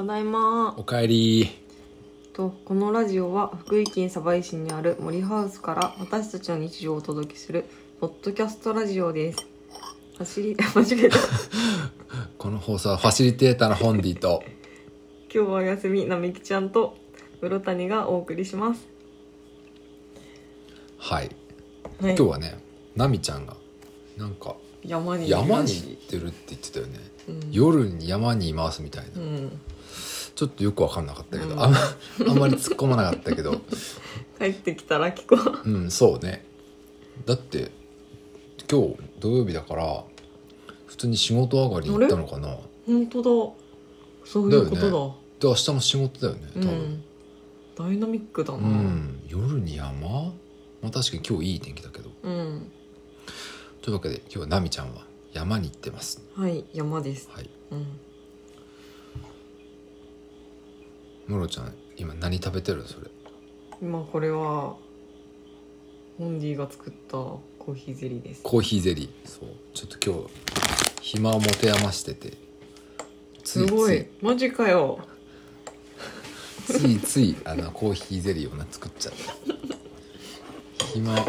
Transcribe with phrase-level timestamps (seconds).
[0.00, 1.50] ただいまおかえり。
[2.32, 7.66] とこのラジオは福井県鯖江市にある森ハウスから私たちの日常をお届けする
[8.00, 9.46] ポッドキャストラジオです。
[10.16, 11.18] 走り 間違えた。
[12.38, 14.42] この放送はファシリテーターのホンディと
[15.30, 16.96] 今日はお休み並木ちゃんと
[17.42, 18.88] 室谷がお送りします。
[20.96, 21.30] はい。
[22.00, 22.14] はい。
[22.14, 22.58] 今日はね
[22.96, 23.54] ナミちゃんが
[24.16, 26.98] なんか山に山に行ってるって言ってたよね、
[27.28, 27.40] うん。
[27.52, 29.60] 夜に山にいますみたいな、うん
[30.34, 31.72] ちょっとよく分かんなかったけど、うんあん。
[31.72, 31.78] ま
[32.28, 33.60] あんまり突っ込まなかったけど。
[34.38, 35.70] 帰ってきたら聞こう。
[35.70, 36.44] うんそうね。
[37.26, 37.70] だって
[38.70, 40.04] 今日土曜日だから
[40.86, 42.56] 普通に仕事上がりに行ったのかな。
[42.86, 43.28] 本当だ。
[44.24, 44.82] そういうことだ。
[44.82, 46.72] だよで明日も仕事だよね多う分。
[46.72, 47.04] ん
[47.76, 49.20] ダイナミックだう、なん。
[49.28, 50.32] 夜に山？
[50.82, 52.10] まあ確かに今日いい天気だけど。
[52.22, 52.70] うん、
[53.82, 56.22] というわけで今日はナミちゃんは山に行ってます。
[56.34, 57.28] はい山です。
[57.32, 57.50] はい。
[57.72, 57.86] うん
[61.30, 62.78] ムロちゃん今何食べてる？
[62.78, 63.06] のそれ。
[63.80, 64.74] 今これは
[66.18, 68.42] ホンディが作ったコーヒーゼリーです。
[68.42, 69.28] コーヒーゼリー。
[69.28, 69.48] そう。
[69.72, 70.30] ちょっと今日
[71.00, 72.36] 暇を持て余してて。
[73.44, 74.06] つすごい。
[74.20, 74.98] マジかよ。
[76.66, 79.12] ついついあのコーヒーゼリーをな作っちゃっ
[80.78, 81.24] た暇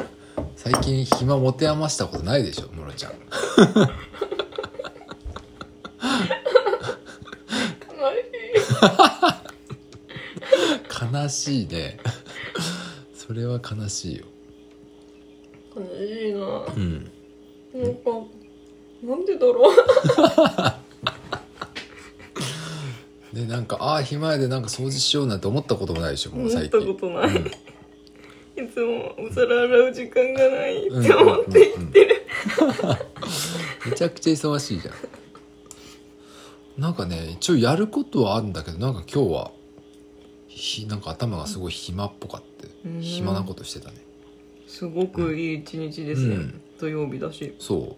[0.55, 3.13] 最近暇持て余したことないでしょムロちゃん
[11.21, 11.97] 悲しいね
[13.13, 14.25] それは悲しいよ。
[15.75, 16.39] 悲しいな。
[16.75, 17.11] うん。
[17.73, 18.11] なんか
[19.03, 19.75] なんでだろう。
[23.35, 27.45] でなんかああ暇やでなんか掃除しようなんて思ったこともないでしょもう思った最近ことない、うん。
[27.45, 32.25] いつもお皿洗う時間がないって思って言ってる、
[33.89, 34.95] めちゃくちゃ忙しいじゃん。
[36.77, 39.51] なんかね一応やることはあるんだけどなんか今日は
[40.61, 43.01] ひなんか頭がすごい暇っぽかってうん。
[43.01, 43.97] 暇なことしてたね。
[44.67, 46.61] すごくいい一日ですね、うん。
[46.79, 47.55] 土曜日だし。
[47.57, 47.97] そ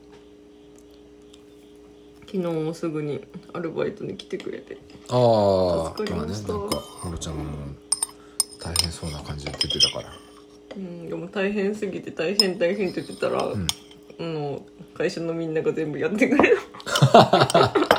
[2.22, 4.76] 昨日もすぐにアルバイトに来てくれて。
[4.76, 4.78] う
[5.10, 6.54] ああ助か今ねりました。
[6.54, 7.54] なんかムロちゃんがもう
[8.64, 10.14] 大変そうな感じで出てたから。
[10.78, 13.68] うんでも大変すぎて大変大変って言ってたら、ん。
[14.20, 16.56] あの会社のみんなが全部やってくれ
[17.12, 17.74] た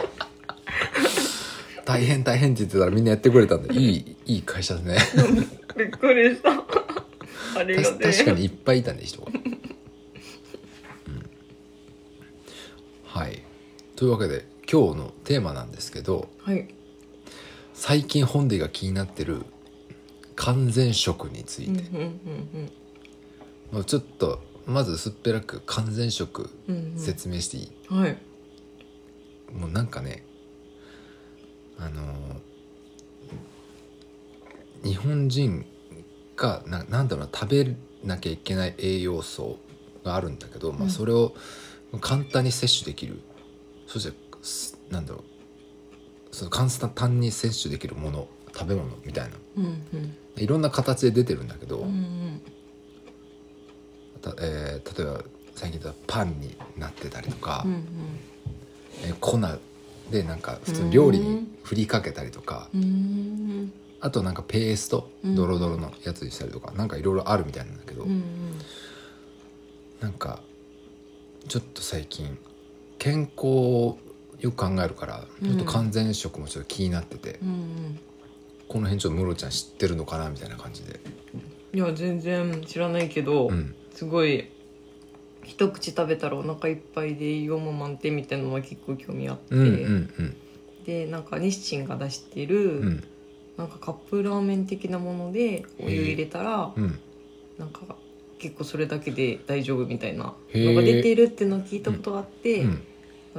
[1.94, 3.74] 大変大変って言ってたらみんなやってくれたんで。
[3.74, 4.98] いいいい会社だね。
[5.76, 6.50] びっくりした。
[7.58, 8.12] ありが確てえ。
[8.12, 11.30] 確かにいっぱいいたね人が、 うん。
[13.04, 13.42] はい。
[13.96, 16.68] というわけで今日のテーマなんですけどはい。
[17.74, 19.42] 最近本でが気になってる
[20.36, 22.72] 完全食について、うんうんうん
[23.72, 26.98] まあちょっとまずすっぺらく完全食うんうん。
[26.98, 28.16] 説明していい、うんはい。
[29.52, 30.24] もうなんかね
[31.78, 32.14] あのー
[34.82, 35.64] 日本人
[36.36, 39.56] がななんだろうな食べなきゃいけない栄養素
[40.04, 40.90] があるんだけど、まあ、うん。
[40.90, 41.34] それを
[42.02, 43.20] 簡単に摂取できる。
[43.86, 46.36] そしてすなんだろう。
[46.36, 49.36] その簡単に摂取できるもの食べ物みたいな。
[49.56, 50.16] うんうん。
[50.36, 52.40] いろんな形で出てるんだけど、うんうん。
[54.20, 55.24] たえー例えば
[55.54, 57.84] 最近だとパンになってたりとか、うん。
[59.02, 59.38] えー粉
[60.10, 62.68] でなんか普通に料理に振りかけたりとか、
[64.00, 65.34] あとなんかペーストうん。
[65.34, 68.22] ドロドロのやつにしたりとか、なんかいろいろあるみたいなんだけど、うん
[70.00, 70.40] なんか
[71.48, 72.36] ちょっと最近
[72.98, 73.98] 健康を
[74.38, 77.38] よく考えるからちょっと完全食もちょっと気になってて、
[78.68, 81.00] この辺ちょっとムロちゃん知ってるのかなみたいな感じで、
[81.72, 84.50] いや全然知らないけど、うん、すごい
[85.44, 90.36] 一口食べたらお腹いっぱいで栄養も満点みたいなのは結構興味あって、うんうん
[90.84, 92.86] でなんか日清が出してる、うん。
[92.86, 93.04] うん
[93.56, 96.98] なんかカップラーメン的なものでお湯入れたら、うん。
[97.56, 97.82] なんか
[98.40, 102.82] 結構それだけで大丈夫みたいなのが出てるっていうのを聞いたことがあって、うん。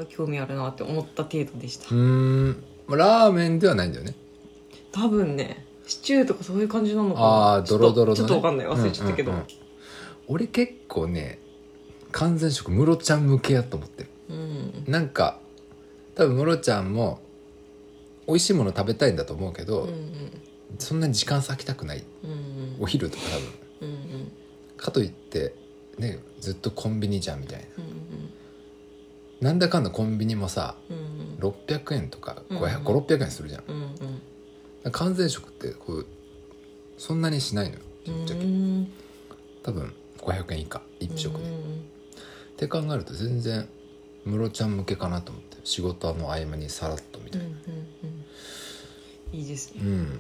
[0.08, 2.64] 興味あるなって思った程度でした、うーん。
[2.88, 4.16] まあラーメンではないんだよね。
[4.94, 7.26] 多分ねシチューとかそういう感じなのかな。
[7.26, 8.68] ああちょっとドロドロの、ね、ちょっとわかんない。
[8.68, 9.48] 忘れちゃったけど、うんうんうん。
[10.28, 11.40] 俺結構ね
[12.18, 14.04] 完全食ムロちゃん向けやと思って。
[14.04, 15.38] るうんなんか
[16.16, 17.20] 多分ムロちゃんも
[18.26, 20.32] 美味しいもの食べたいんだと思うけど、うんうん
[20.78, 22.04] そんなに時間割きたくない。
[22.24, 23.24] うんお昼とか
[23.82, 23.90] 多分。
[23.90, 24.32] うんうん
[24.78, 25.54] かといって
[25.98, 27.66] ねずっとコンビニじゃんみたいな。
[27.84, 28.30] うん
[29.42, 33.64] なんだかんだコンビニもさうんうん600円とかうん500 600円するじゃん。
[34.86, 36.06] うん完全食ってこう
[36.98, 37.82] そんなにしないのよ。
[38.08, 38.44] うんぶっちゃけ。
[38.44, 38.92] うん。
[39.64, 40.82] 多分500円以下。
[41.02, 41.86] 1食で、っうん
[42.58, 43.68] て考えると全然
[44.26, 47.60] ムロちゃん向けかなと思って仕事の合間にさらっとみたいな、うんうん
[49.34, 49.48] うん。
[49.48, 49.82] ですね。
[49.82, 50.20] うん。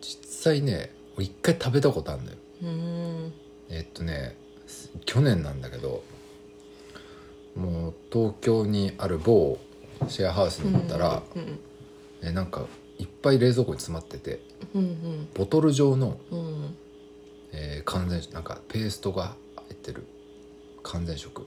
[0.00, 2.36] 実際ね俺一回食べたことあるのよ。
[2.62, 3.32] うん。
[3.70, 4.36] えっとね
[5.04, 6.02] 去年なんだけど
[7.56, 9.58] もう東京にある某
[10.08, 11.58] シェアハウスに行ったら、うん
[12.20, 12.66] えなんか
[12.98, 14.40] いっぱい冷蔵庫に詰まってて
[14.74, 16.76] うんボトル状の、うんうん。
[17.52, 20.04] えー完全なんかペーストが入ってる
[20.88, 21.46] 完全食、ま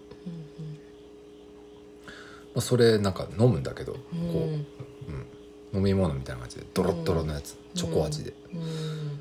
[2.58, 9.20] あ、それなんか飲むんだけど、うんこう、うん、飲み物みたいな感じでドロッドロのやつ、チョコ味で、うん。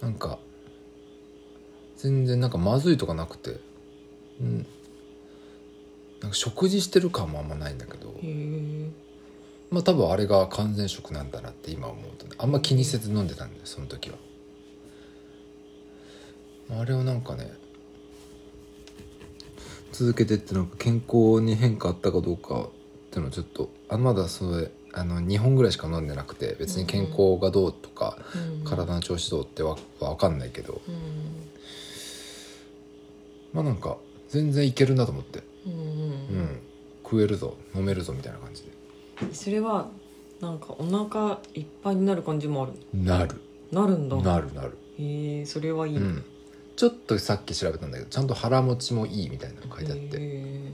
[0.00, 0.38] なんか
[1.98, 3.60] 全然なんかまずいとかなくて。
[4.40, 4.66] うん。
[6.22, 8.14] なんか食事してる感もあんまないんだけど。
[9.70, 12.32] まあ多分あれが完全食なんだなって今思うとね。
[12.38, 14.16] あんま気にせず飲んでたんだよその時は。
[16.78, 17.52] あれをなんかね
[20.00, 22.68] 続けてってなんか健康に変化あったかどうかっ
[23.10, 28.64] ていうのをちょっとあまだそれあの2本ぐらいしか飲んでなくて別に健康がどうとか、うん。
[28.64, 30.80] 体の調子どうってわわかんないけど。
[30.88, 30.94] うん
[33.52, 33.98] まあなんか
[34.28, 35.72] 全然いけるなと思って、うん。
[35.72, 36.60] うん、
[37.02, 39.34] 食えるぞ飲めるぞみたいな感じで。
[39.34, 39.90] それは
[40.40, 43.38] なんかお腹いっぱいになる感じもあるなる。
[43.70, 44.16] なるんだ。
[44.16, 44.78] なるなる。
[44.98, 46.24] へえそれはいい、うん
[46.80, 50.16] ちょっとさっき調べたんだけどちゃんと腹持ちもいいみたいなの書いてあって。
[50.18, 50.72] へ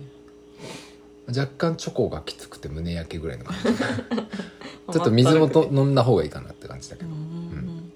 [1.26, 3.62] 若干チョコがきつくて胸焼けぐらいの感じ。
[3.74, 7.92] ちえょっと水もと飲んだ方がいいかなって感じだけうどん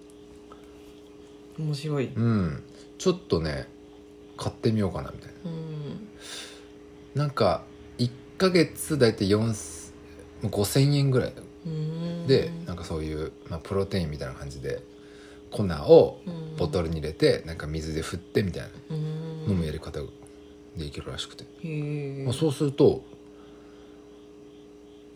[1.60, 2.06] 面白い。
[2.06, 2.64] うん。
[2.98, 3.68] ちょっとね
[4.36, 5.50] 買ってみようかなみたいな。
[5.52, 6.08] うん。
[7.14, 7.62] なんか
[7.98, 9.92] 1ヶ月大体4
[10.42, 11.34] 5000円ぐらい。
[11.64, 12.26] うん。
[12.26, 14.82] でなんかそういう、まあ、プロテインみたいな感じで
[15.52, 16.20] 粉を
[16.60, 18.96] ボトルに入れてなんか水で振ってみたいなうん。
[19.48, 20.00] 飲むやり方
[20.76, 21.44] でいけるらしくて、
[22.24, 23.02] まあ、そうするとも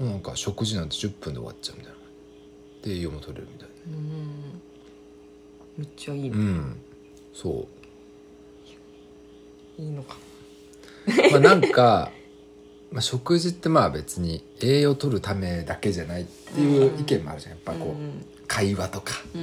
[0.00, 1.98] うなんか食事なんて10分で終わっちゃうみたいな。
[2.82, 4.60] で栄養も取れるみたいうん。
[5.76, 6.76] めっちゃいいなね、うん。
[7.34, 7.68] そ
[9.78, 10.16] いいのか。
[11.06, 12.10] うまあなんか
[12.90, 17.52] まあ食事ってまあ別に栄養取るためだけじゃないっていう意見もあるじゃん。
[17.52, 18.24] やっぱこう、うん。
[18.46, 19.12] 会話とか。
[19.34, 19.40] うん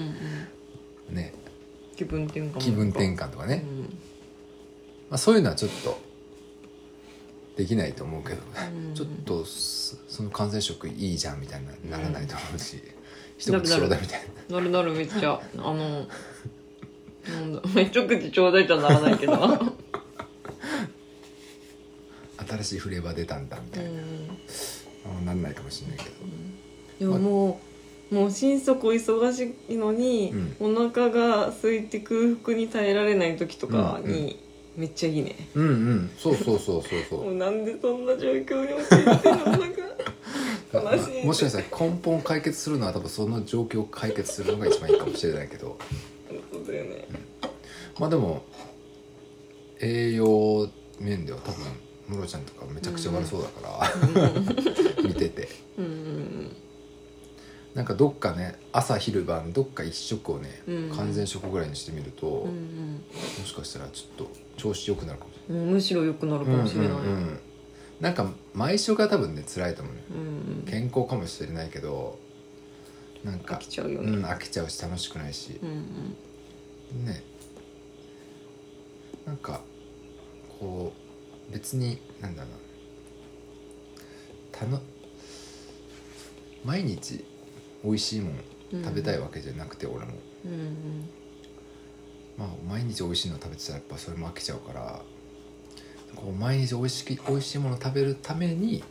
[1.09, 1.15] うん。
[1.15, 1.33] ね
[2.01, 3.81] 気分転換も気分転換とかね、うん。
[3.81, 3.88] ま
[5.12, 6.00] あ、そういうのはちょっと
[7.56, 8.95] できないと思うけど、うん。
[8.95, 12.81] ちょっとそその完全食いいじゃんみたいなならないと思うし、
[13.38, 14.56] 一口ちょうだいみたいな。
[14.57, 14.94] なるなる。
[14.94, 15.39] めっちゃ。
[15.57, 17.62] あのなんだ。
[17.75, 19.33] めっちゃ口ちょうだいとはならないけど。
[22.50, 23.92] 新しいフレーバー出たんだみたいな、
[25.06, 26.15] あなんないかもしれないけど、
[27.00, 27.70] でももう
[28.12, 34.38] もう心底忙しいのに、お腹が空いて空腹に耐えられない時とかに、
[34.75, 35.36] めっちゃいいね。
[35.56, 36.12] うんうん。
[36.18, 39.36] そうそうそうそうそ もううなんでそんな状況に陥ってる
[40.74, 45.78] のか悲しいもしかしたら根本解決するのは多分その状況を解決するのが一番いいかもしれないけど。
[46.52, 47.07] そうだよね。
[47.98, 48.44] まあでも
[49.80, 50.69] 栄養
[51.00, 51.66] 面では多分
[52.07, 53.90] ムロちゃんとかめちゃくちゃ悪そうだか
[54.98, 55.44] ら、 見てて。
[55.44, 55.70] うんうん
[57.75, 60.89] なんかどっかね朝昼晩どっか一食をね、うん。
[60.95, 62.94] 完全食ぐらいにしてみると、うんうん。
[63.39, 67.39] もしかしたらちょっと調子良くなるかもしれうんむしろ良くなるかないもしれない、うんうんうん。
[68.01, 70.13] なんか毎食が多分ね辛いと思うねう
[70.68, 70.69] ん。
[70.69, 72.19] 健康かもしれないけど
[73.23, 74.18] なんか飽きちゃうよね。
[74.18, 75.59] うん、飽きちゃうし楽しくないし。
[75.61, 77.06] う、んうん。
[77.06, 77.23] ね。
[79.25, 79.61] なんか
[80.59, 80.92] こ
[81.49, 82.57] う別になんだろうな。
[84.59, 84.81] たの
[86.66, 87.23] 毎日
[87.83, 88.33] 美味しいもん
[88.83, 90.14] 食べたいわけじゃなくて、俺も。
[90.45, 91.09] うんうん
[92.38, 95.02] まあ毎日美味しいの食べてたらやっぱそれも飽きちゃうから
[96.16, 98.85] こう毎日美味しき美味しいものを食べるためにこ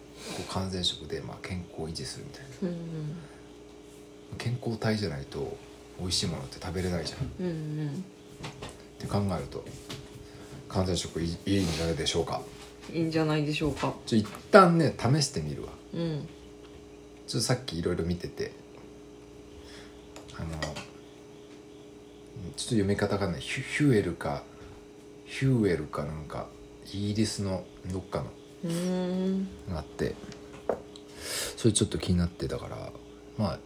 [0.48, 2.68] う完全食でまあ健康を維持するみたいな。
[2.68, 2.76] うん
[4.38, 5.56] 健康体じゃないと
[5.98, 7.18] 美味しいものって食べれないじゃん。
[7.18, 8.04] っうんうん。
[8.98, 9.64] て考えると
[10.68, 12.40] 完全食いいいいんじゃないでしょうか。
[12.92, 13.94] いいんじゃないでしょうか。
[14.06, 15.70] ちょ一旦ね試してみるわ。
[15.94, 16.28] うん。
[17.26, 18.52] ちょっとさっきいろいろ見てて
[20.40, 20.72] あのちょっ
[22.54, 24.42] と読み方がねヒュヒュエルか
[25.26, 26.48] ヒューエルかなんか
[26.92, 28.24] イギリスのどっか
[28.64, 30.14] のがあって
[31.56, 32.90] それちょっと気になってたから
[33.38, 33.58] まあ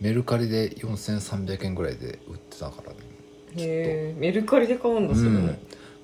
[0.00, 2.98] メルカリで4300円ぐらいで売ってたからね
[3.56, 5.28] へえメルカリで買うんだそれ。
[5.28, 5.46] うん。
[5.46, 5.52] も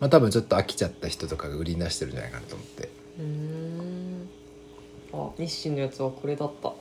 [0.01, 2.89] まあ多分ちょっと飽きちゃった人とかが売りに出してるんじゃないかなと思って。
[3.19, 4.29] うーん。
[5.13, 6.73] あ日清のやつはこれだった。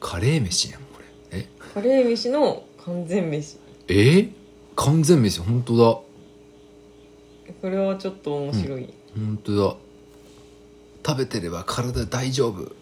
[0.00, 1.03] カレー飯やんこれ
[1.34, 1.48] え？
[1.74, 3.58] カレー飯の完全飯。
[3.88, 3.92] え？
[3.94, 4.30] ー
[4.76, 5.84] 完全飯本当だ。
[5.84, 9.76] これはちょっと面白い、本当だ。
[11.06, 12.72] 食べてれば体大丈夫。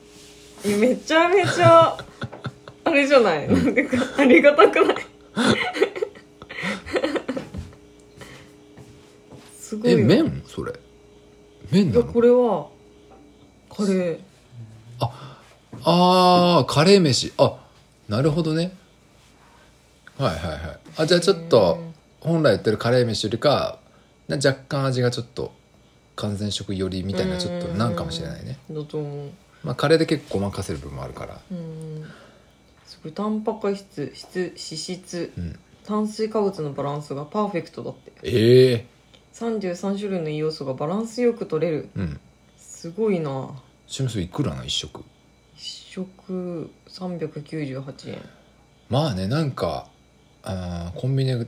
[0.65, 1.97] えめちゃめちゃ
[2.85, 4.97] あれじゃない、なんでかありがたくない？
[9.59, 10.07] すごいえよ。
[10.07, 10.43] 麺？
[10.47, 10.73] それ。
[11.71, 12.69] 麺いやこれは
[13.75, 14.19] カレー。
[15.85, 17.33] ああカレー飯。
[17.39, 17.57] あ
[18.09, 18.73] なるほどね。
[20.19, 20.61] はいはいはい。
[20.99, 21.79] あじゃあちょっと
[22.21, 23.79] 本来やってるカレー飯よりか
[24.29, 25.53] な若干味がちょっと
[26.17, 28.59] 完全食寄りみたいなちょっとなんかもしれないね。
[28.71, 29.31] だと思う。
[29.65, 31.41] まあカレーで結構ごまかせる部分もあるから。
[31.51, 32.05] うん。
[32.87, 35.59] すごいタンパク質質脂質うん。
[35.85, 38.13] 炭水化物のバランスがパーフェクトだって。
[38.23, 38.87] ええ。
[39.35, 41.89] 33種類の栄養素がバランスよく取れる。
[41.97, 42.21] うん。
[42.57, 43.51] すごいな。
[43.89, 45.01] ちなみにそれいくらな一食？
[45.01, 45.05] 一
[45.93, 48.23] 食398円。
[48.89, 49.89] まあねなんか
[50.43, 51.47] あーコンビニで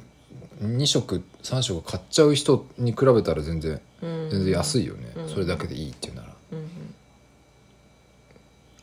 [0.62, 5.28] 2食3食買っちゃう人に比べたら全然全全然安いよね、うん。
[5.30, 6.28] それだけでいいっていうなら。
[6.52, 6.66] うんうん。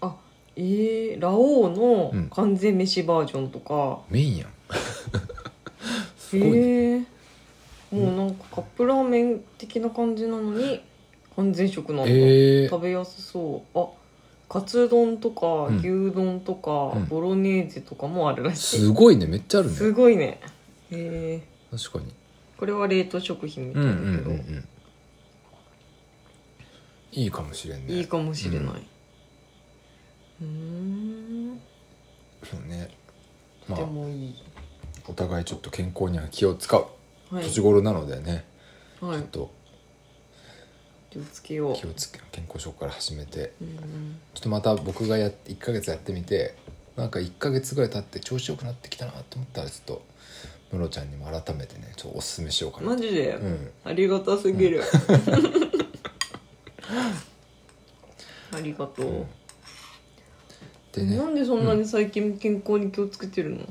[0.02, 0.16] あ
[0.56, 2.30] えー、ラオウのうん。
[2.32, 4.50] 完全飯バージョンとか、メインやん。
[6.18, 7.08] すえごいね。
[7.94, 10.82] ー、もうなんかカップラーメン的な感じなのに
[11.36, 12.70] 完全食なんだ、えー。
[12.70, 13.80] 食べやすそう。
[13.80, 14.01] あ
[14.52, 15.78] カツ丼とかうん。
[15.78, 17.06] 牛丼とか、うん。
[17.08, 18.80] ボロネーゼとかもあるらしい。
[18.80, 19.76] すごいねめっちゃあるね。
[19.76, 20.42] すごいね。
[20.92, 21.42] へえ
[21.72, 22.14] 確かに。
[22.58, 24.68] これは冷凍食品みたうんういだけど、んうんうん。
[27.14, 27.94] いいかもしれんね。
[27.94, 28.88] いいかもしれない。
[30.42, 30.48] うー
[31.54, 31.62] ん。
[32.44, 32.90] そうね
[33.70, 34.36] まあでもいい。
[35.08, 36.86] お互いちょっと健康には気を使う。
[37.34, 37.44] はい。
[37.46, 38.44] 年頃なのでね、
[39.00, 39.20] はい。
[39.20, 39.52] ちょっと
[41.12, 41.76] 気をつけよう。
[41.76, 43.54] 気をつけ健康食から始めて。
[43.62, 44.20] うんうん。
[44.34, 46.56] ちょっとまた僕がやっ1ヶ月やってみて
[46.96, 50.02] なんか1ヶ月ぐらい経って調子よくなってきたなと思ったらちょっと
[50.72, 53.70] ムロちゃんにも改めてねちょっとおすすめしようかなマジで、うん。
[53.84, 54.82] ありがたすぎる、
[58.54, 59.26] ありがとう、うん。
[60.94, 61.18] でね。
[61.18, 63.66] なんでそんなに最近健康に気をつけてるの、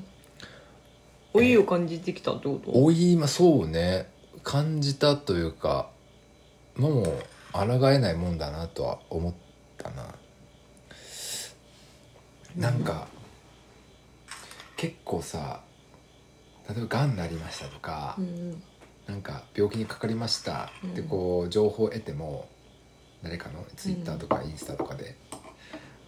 [1.33, 2.71] 老いを感じてきたってこと？
[2.73, 4.09] 老いまあそうね。
[4.43, 5.91] 感じたというか
[6.77, 9.35] まあもう抗えないもんだなとは思っ
[9.79, 10.15] たな。
[12.57, 13.07] なんか、
[14.77, 15.61] 結構さ
[16.69, 18.63] 例えばがんになりましたとか、うん
[19.07, 22.49] なんか病気にかかりましたってこう情報を得ても
[23.25, 25.17] 誰かのツイッターとかインスタとかで、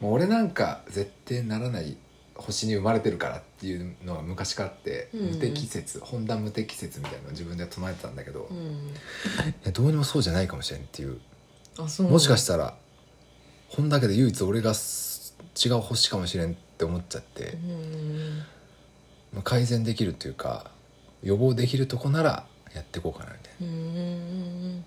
[0.01, 1.97] もう俺なんか絶対ならない
[2.35, 8.95] 星に生まれてるからっていうのが昔からあって、うん無適説本田無適説みたいなのを自分で唱えてたんだけど、いうん。
[9.65, 11.21] やどうにもそうじゃないかもしれんっていう。
[11.79, 12.75] あそうもしかししたら
[13.69, 15.35] 本だけで唯一俺がす
[15.65, 18.39] 違う星かもしれんって思っちゃって、うん
[19.33, 20.71] まあ改善できるっていうか
[21.23, 23.67] 予防できるとこならやっていこうかなみたいな。
[23.67, 24.85] うん。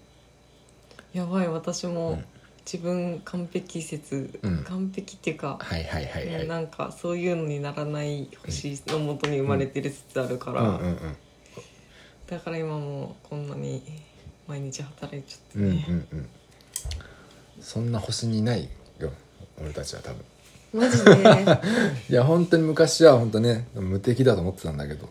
[1.13, 2.25] やばい私も、うん
[2.65, 4.63] 自分完璧説、うん。
[4.63, 6.47] 完璧っていうか、はいはいはいはい。
[6.47, 10.97] なんかそういうのにならない星のもとに生まれてる説あるから、うんうんうん。
[12.27, 13.83] だから今もこんなに
[14.47, 16.29] 毎日働いちゃってうんうんね、うん。
[17.61, 18.67] そんな星にない
[18.99, 19.11] よ。
[19.61, 20.25] 俺たちは多分。
[20.73, 21.11] マジで？
[22.09, 25.07] いや本当に昔は本当ね無敵だと思ってたんだけど。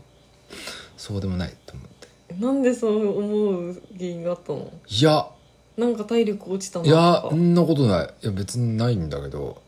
[0.96, 2.34] そうでもないと思って。
[2.44, 4.72] なんでそう思う原因があったの？
[4.88, 5.28] いや
[5.76, 8.14] なんか体力落ちたいやそんなことない。
[8.22, 9.60] いや別にないんだけど。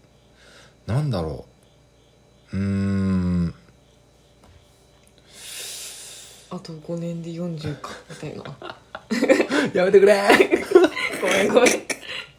[0.87, 1.47] なんだろ
[2.53, 2.57] う。
[2.57, 3.55] うーん。
[6.51, 8.45] あと5年で40かみたいな。
[9.75, 10.23] やめてくれ。
[11.21, 11.49] ごめん。
[11.49, 11.73] ごめん。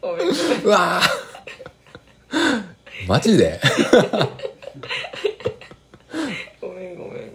[0.00, 0.26] ごめん。
[0.28, 3.06] ごめんうわー。
[3.06, 3.60] マジで？
[6.60, 7.32] ごめんごめん。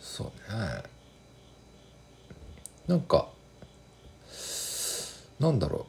[0.00, 0.82] そうね。
[2.86, 3.28] なんか
[5.42, 5.86] なんだろ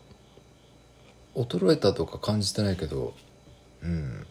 [1.36, 1.42] う。
[1.44, 3.14] 衰えたとか感じてないけど。
[3.84, 4.26] うん。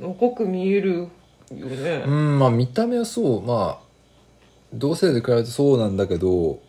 [0.00, 1.08] 若く見える
[1.50, 2.04] よね。
[2.06, 3.42] うんまあ見た目はそう。
[3.42, 3.86] まあ
[4.74, 6.60] 同性で比べるとそうなんだけど。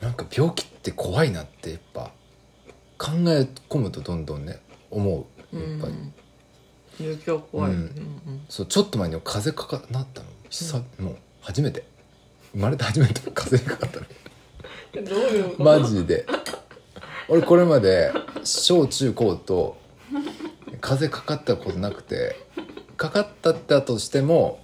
[0.00, 2.12] なんか病気って怖いなってやっぱ。
[2.98, 5.56] 考え込むとどんどんね思う。
[5.56, 6.12] やっぱり、うん。
[7.00, 7.78] 病気は怖い、うん。
[7.78, 10.26] うんそうちょっと前に風邪かかなったの。
[10.50, 11.84] 久もう初めて。
[12.52, 14.06] 生まれて初めて風邪にかかったの。
[14.06, 14.27] うん
[14.94, 15.62] どういうこと？
[15.64, 16.26] マジで。
[17.28, 18.10] 俺これまで
[18.42, 19.76] 小中高と
[20.80, 22.36] 風邪かかったことなくて
[22.96, 24.60] かかったってだとしても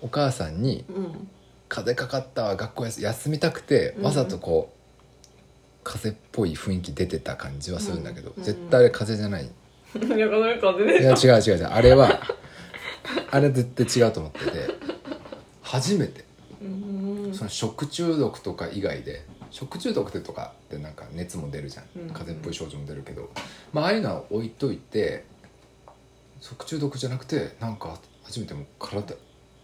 [0.00, 1.28] お母さんにうん
[1.68, 4.04] 「風邪かかったわ学校休休みたくてうん。
[4.04, 4.78] わざとこう
[5.82, 8.44] 風邪っぽい雰囲気出てた感じはするんだけど、うん。
[8.44, 11.64] 絶対あれ風邪じゃない、いやや違う違う違う。
[11.64, 12.20] あれは
[13.32, 14.68] あれ絶対違うと思ってて
[15.62, 16.20] 初めて。
[16.20, 16.27] うん
[17.38, 21.84] その食中毒とか以外で食中毒ってとかってなんか熱も出るじゃん。
[21.96, 22.10] うん。
[22.10, 23.30] 風邪っぽい症状も出るけど、
[23.72, 25.24] まあああいうのは置いといて
[26.40, 29.14] 食中毒じゃなくてなんか初めてもう体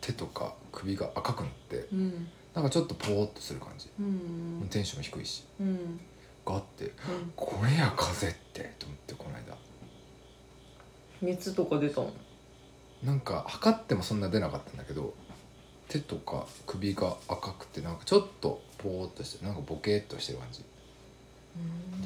[0.00, 2.28] 手とか首が赤くなってうん。
[2.54, 4.69] なんかちょっとポーっとする感じ、うん。
[4.71, 5.45] テンションも低いし。
[5.61, 6.00] うん。
[6.47, 6.93] があって
[7.35, 9.57] これや風邪ってと思ってこの間。
[11.21, 12.12] 熱とか出たの？
[13.02, 15.14] なんか測ってもそんな出なかったんだけど
[15.94, 20.64] 手とか首が赤くてなんかちょっとポーっとしてなんかボケーっとしてる感じ。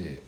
[0.04, 0.23] で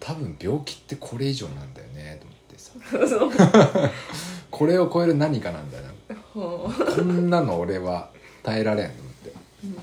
[0.00, 3.90] 多分病気ってこれ以上なんだよねと思ってさ。
[4.50, 5.90] これを超える何かなんだよな。
[6.14, 8.10] はこんなの俺は
[8.42, 9.30] 耐えられんと思って。
[9.64, 9.76] うん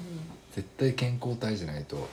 [0.53, 2.05] 絶対健康体じゃないとうん。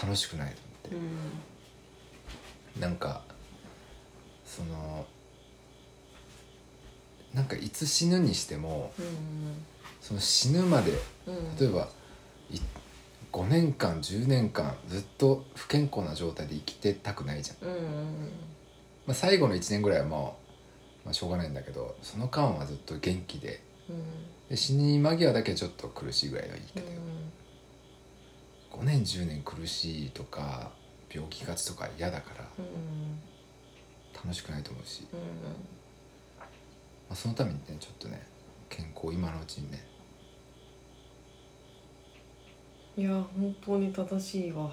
[0.00, 2.80] 楽しくないと思っうん。
[2.80, 3.22] てなんか
[4.44, 5.06] その
[7.36, 9.06] なんかいつ死ぬにしてもうん
[10.00, 10.92] その死ぬまで
[11.26, 11.56] うん。
[11.60, 11.88] 例えば
[12.50, 12.58] い
[13.32, 17.82] 5年間10年間ずっと不健康な状態で生きてたくないじゃん、うんうん
[19.06, 20.38] まあ、最後の1年ぐらいはも
[21.04, 23.62] う、まあ、しょうがないんだけどその間はずっと元気で。
[23.88, 24.26] うん。
[24.48, 26.86] で死に間際だけちょっと苦しいぐらいはいいけど、
[28.72, 30.70] 5年10年苦しいとか
[31.12, 33.18] 病気がちとか嫌だからうん
[34.14, 35.24] 楽しくないと思うし、うんま
[37.10, 38.26] あ、そのためにねちょっとね
[38.68, 39.84] 健康今のうちにね。
[42.96, 44.70] いや本当に正しいわ。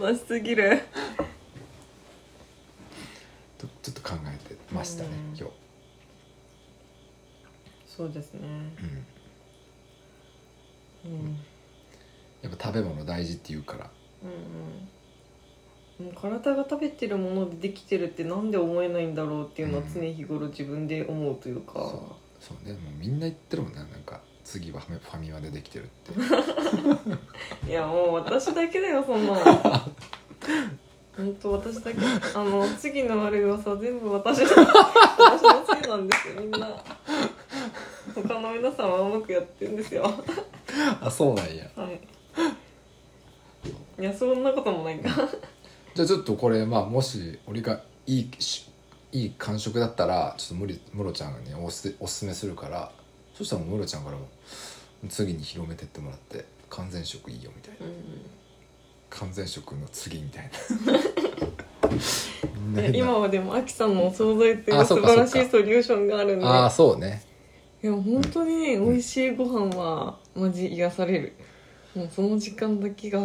[0.00, 0.82] 正しすぎる。
[3.56, 5.38] とちょっと考えてましたね、うん。
[5.38, 5.52] 今日、
[7.86, 8.40] そうですね。
[11.04, 11.36] うん、うん。
[12.42, 13.90] やっぱ食べ物大事って言うから。
[14.24, 14.88] うんうん
[16.02, 22.22] もう体が食べてるものでできてるってなんで思えないんだろうっていうのは常日頃自分で思うというか、そう。
[22.40, 22.72] そうね。
[22.72, 23.78] もうみんな言ってるもんね。
[23.78, 26.12] なんか次はファミマでできてるって。
[27.70, 29.38] いやもう私だけだよそんなの。
[31.16, 31.98] 本当私だけ。
[32.34, 36.82] あの次の悪い噂全部私の 私のせいなんですよみんな。
[38.14, 40.02] 他の皆さんはうまくやってるんですよ。
[40.02, 40.12] は
[41.00, 41.64] あそうなんや。
[41.64, 41.68] い。
[44.02, 45.10] いやそんなこともないんだ
[45.94, 48.68] じゃあちょっとこれまあもし俺がいいし
[49.12, 52.90] いい感触だったらちょっとムロちゃんがねおすおすすめするから
[53.34, 54.26] そしたらムロちゃんからも
[55.08, 57.86] 次に広めてってもらって完全食いいよみたいな。
[57.86, 57.92] うん
[59.14, 60.50] 完全食の次みたい
[62.72, 66.46] いなや今はでもアキさんのお惣菜っていあう素晴らしいソリューションがあるんで。
[66.46, 67.22] ああそうね。
[67.82, 71.34] いや本当にね、美味しいご飯はマジ癒される
[71.94, 73.20] もうその時間だけが。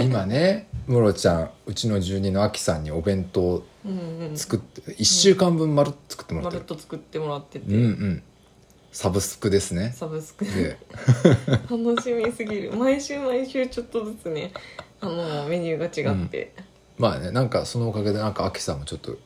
[0.00, 4.36] 今ねムロちゃんうちの住人のアキさんにお弁当うんうん。
[4.36, 6.60] 作って1週間分まるっと作ってもらまってる。
[6.60, 8.22] るっと作ってもらってて、うんうん。
[8.92, 9.92] サブスクですね。
[9.94, 10.44] サブスク。
[10.44, 10.78] で。
[11.68, 12.72] 楽しみすぎる。
[12.72, 14.52] 毎週毎週ちょっとずつね
[15.00, 16.54] あのメニューが違って、
[16.96, 19.18] まあねなんかそのおかげでなんかアキさんもちょっと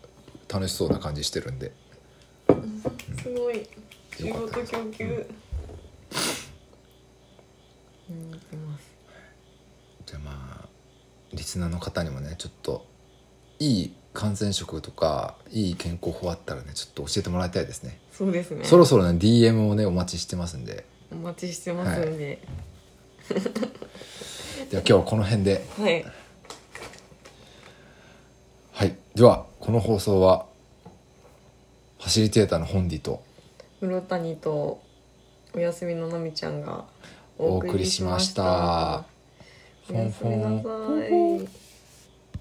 [0.48, 1.72] 楽しそうな感じしてるんで。
[3.22, 3.66] すごい。
[4.16, 5.26] 仕事供給
[8.50, 8.90] きます。
[10.06, 10.68] じゃあまあ
[11.32, 12.86] リスナーの方にもねちょっと
[13.58, 18.00] いい感染食とかいい健康法あったらねちょっと教えてもらいたいですね。
[18.12, 18.64] そうですね。
[18.64, 20.84] そろそろね DM をねお待ちしてますんで。
[21.12, 22.40] お待ちしてますんで。
[24.70, 25.64] では今日はこの辺で。
[25.78, 26.04] はい、
[28.72, 28.96] はい。
[29.14, 30.46] ではこの放送は
[31.98, 33.22] ファシリテーターのホンディと
[33.80, 34.82] 室谷と
[35.54, 36.84] お休みのなみちゃんが
[37.42, 39.06] お送りしました。
[39.90, 40.68] おやすみなさ
[41.08, 41.69] い